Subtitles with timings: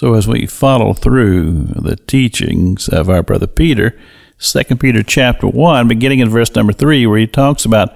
[0.00, 4.00] So as we follow through the teachings of our brother Peter,
[4.38, 7.94] 2 Peter chapter 1, beginning in verse number 3, where he talks about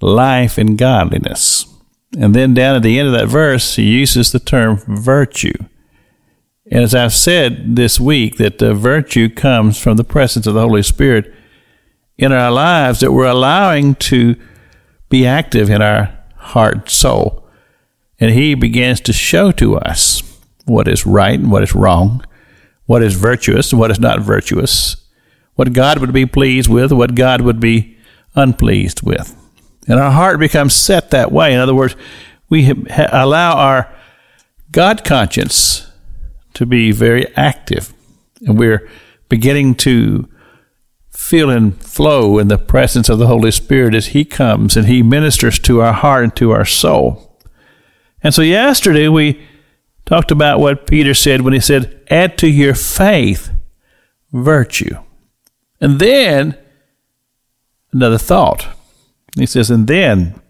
[0.00, 1.64] life and godliness.
[2.18, 5.56] And then down at the end of that verse, he uses the term virtue.
[6.68, 10.82] And as I've said this week, that virtue comes from the presence of the Holy
[10.82, 11.32] Spirit
[12.18, 14.34] in our lives that we're allowing to
[15.08, 17.48] be active in our heart soul.
[18.18, 20.24] And he begins to show to us
[20.66, 22.24] what is right and what is wrong,
[22.84, 24.96] what is virtuous and what is not virtuous,
[25.54, 27.96] what God would be pleased with, what God would be
[28.34, 29.34] unpleased with.
[29.88, 31.52] And our heart becomes set that way.
[31.52, 31.96] In other words,
[32.48, 32.72] we
[33.12, 33.92] allow our
[34.70, 35.90] God conscience
[36.54, 37.92] to be very active.
[38.44, 38.88] And we're
[39.28, 40.28] beginning to
[41.10, 45.02] feel and flow in the presence of the Holy Spirit as He comes and He
[45.02, 47.38] ministers to our heart and to our soul.
[48.22, 49.40] And so yesterday we
[50.06, 53.50] talked about what Peter said when he said, add to your faith
[54.32, 54.96] virtue.
[55.80, 56.56] And then
[57.92, 58.66] another thought.
[59.36, 60.40] He says, and then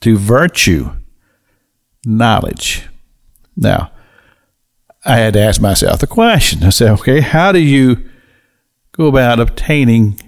[0.00, 0.92] to virtue,
[2.06, 2.88] knowledge.
[3.56, 3.92] Now,
[5.04, 6.64] I had to ask myself the question.
[6.64, 8.08] I said, okay, how do you
[8.92, 10.18] go about obtaining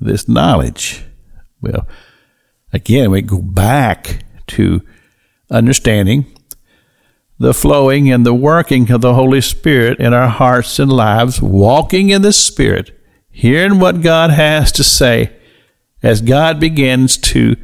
[0.00, 1.04] this knowledge?
[1.60, 1.88] Well,
[2.72, 4.82] again, we go back to
[5.50, 6.26] understanding
[7.40, 12.10] the flowing and the working of the Holy Spirit in our hearts and lives, walking
[12.10, 12.90] in the Spirit,
[13.30, 15.32] hearing what God has to say
[16.02, 17.56] as God begins to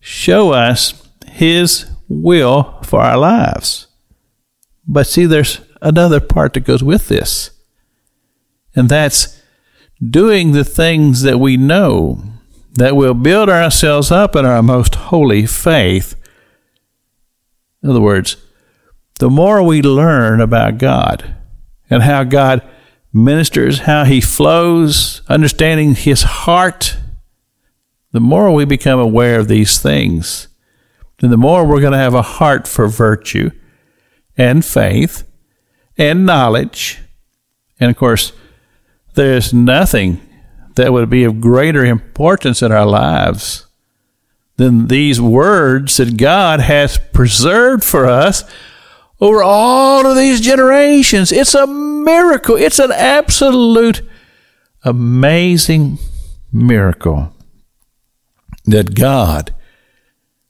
[0.00, 3.86] show us His will for our lives.
[4.88, 7.50] But see, there's another part that goes with this,
[8.74, 9.40] and that's
[10.04, 12.24] doing the things that we know
[12.74, 16.16] that will build ourselves up in our most holy faith.
[17.84, 18.36] In other words,
[19.22, 21.36] the more we learn about God
[21.88, 22.60] and how God
[23.12, 26.96] ministers, how He flows, understanding His heart,
[28.10, 30.48] the more we become aware of these things,
[31.20, 33.52] then the more we're going to have a heart for virtue
[34.36, 35.22] and faith
[35.96, 36.98] and knowledge.
[37.78, 38.32] And of course,
[39.14, 40.20] there's nothing
[40.74, 43.68] that would be of greater importance in our lives
[44.56, 48.42] than these words that God has preserved for us
[49.22, 51.30] over all of these generations.
[51.30, 52.56] It's a miracle.
[52.56, 54.02] It's an absolute
[54.82, 56.00] amazing
[56.52, 57.32] miracle
[58.64, 59.54] that God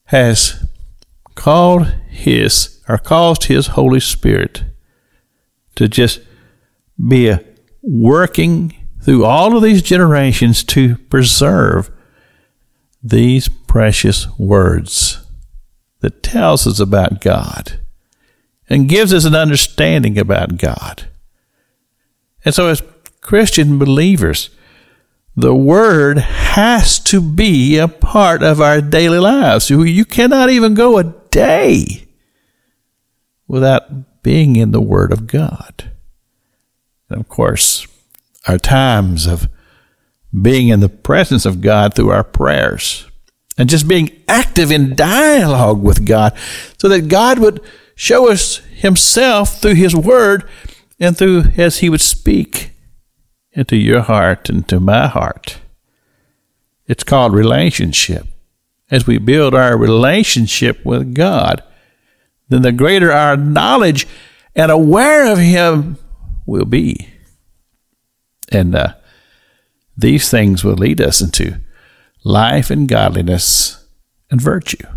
[0.04, 0.66] has
[1.34, 4.64] called his or caused his Holy Spirit
[5.74, 6.20] to just
[6.96, 7.44] be a
[7.82, 11.90] working through all of these generations to preserve
[13.02, 15.22] these precious words
[16.00, 17.81] that tells us about God
[18.72, 21.04] and gives us an understanding about God.
[22.42, 22.82] And so, as
[23.20, 24.48] Christian believers,
[25.36, 29.68] the Word has to be a part of our daily lives.
[29.68, 32.06] You cannot even go a day
[33.46, 35.90] without being in the Word of God.
[37.10, 37.86] And of course,
[38.48, 39.50] our times of
[40.40, 43.06] being in the presence of God through our prayers
[43.58, 46.34] and just being active in dialogue with God
[46.78, 47.60] so that God would
[48.02, 50.42] show us himself through his word
[50.98, 52.72] and through as he would speak
[53.52, 55.60] into your heart and to my heart.
[56.88, 58.26] It's called relationship.
[58.90, 61.62] As we build our relationship with God,
[62.48, 64.08] then the greater our knowledge
[64.56, 65.96] and aware of him
[66.44, 67.08] will be.
[68.50, 68.94] And uh,
[69.96, 71.60] these things will lead us into
[72.24, 73.86] life and godliness
[74.28, 74.88] and virtue.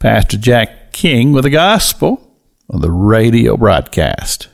[0.00, 2.30] Pastor Jack King with the gospel
[2.70, 4.48] on the radio broadcast.